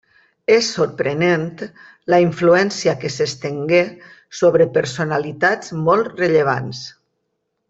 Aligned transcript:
És 0.53 0.69
sorprenent 0.77 1.43
la 2.13 2.19
influència 2.23 2.95
que 3.03 3.11
s'estengué 3.17 3.83
sobre 4.41 4.69
personalitats 4.79 5.77
molt 5.87 6.11
rellevants. 6.23 6.83